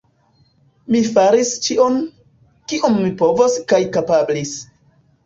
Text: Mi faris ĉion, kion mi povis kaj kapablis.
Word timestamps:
Mi 0.93 1.01
faris 1.17 1.51
ĉion, 1.65 1.99
kion 2.73 2.97
mi 3.03 3.13
povis 3.21 3.59
kaj 3.73 3.81
kapablis. 3.99 4.57